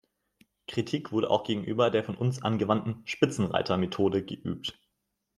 [0.67, 4.75] Kritik wurde auch gegenüber der von uns angewandten "Spitzenreiter"-Methode geübt.